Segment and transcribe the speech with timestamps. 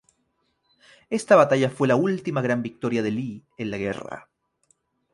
[1.11, 4.29] Esta batalla fue la última gran victoria de Lee en la guerra.